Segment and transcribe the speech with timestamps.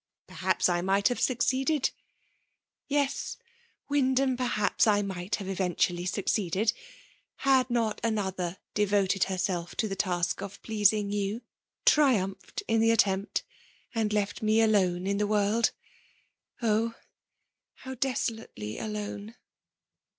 [0.25, 1.91] Perhaps, I might have succeeded,—
[2.91, 3.37] ^yes!
[3.87, 6.73] Wyndham, perhaps I might have eventually succeeded;
[7.45, 11.41] had not another devoted herself to the task of pleasing yoo,
[11.85, 13.43] triumphed in the attempt,
[13.93, 15.69] and left me alone m the world;
[16.63, 16.95] oh!
[17.75, 19.35] how desolately alone